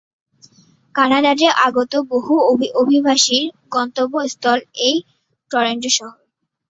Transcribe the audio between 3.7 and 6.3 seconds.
গন্তব্যস্থল এই টরন্টো শহর।